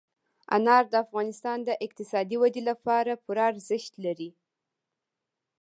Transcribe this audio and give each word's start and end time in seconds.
انار 0.55 0.83
د 0.89 0.93
افغانستان 1.05 1.57
د 1.63 1.69
اقتصادي 1.85 2.37
ودې 2.39 2.61
لپاره 2.69 3.21
پوره 3.23 3.43
ارزښت 3.51 3.93
لري. 4.05 4.29